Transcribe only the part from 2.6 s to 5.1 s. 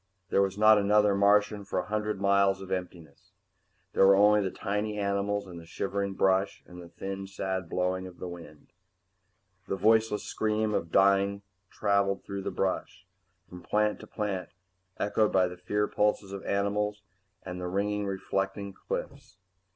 emptiness. There were only the tiny